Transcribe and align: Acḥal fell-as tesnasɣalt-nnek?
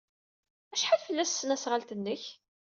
Acḥal 0.73 0.99
fell-as 1.05 1.29
tesnasɣalt-nnek? 1.31 2.23